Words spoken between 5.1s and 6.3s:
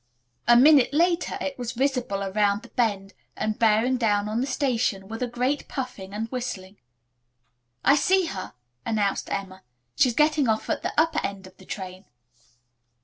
a great puffing and